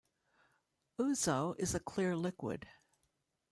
Ouzo 0.99 1.53
is 1.59 1.75
a 1.75 1.79
clear 1.79 2.15
liquid. 2.15 2.65